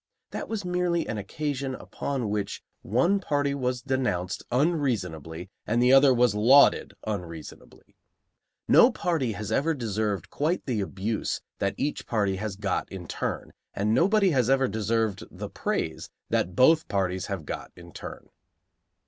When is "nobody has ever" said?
13.93-14.67